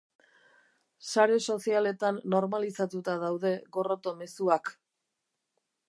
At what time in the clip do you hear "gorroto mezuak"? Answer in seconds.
3.79-4.75